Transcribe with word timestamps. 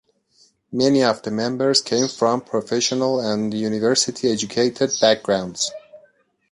Many 0.71 1.03
of 1.03 1.21
the 1.21 1.29
members 1.29 1.79
came 1.79 2.07
from 2.07 2.41
professional 2.41 3.19
and 3.19 3.53
university-educated 3.53 4.93
backgrounds. 4.99 5.71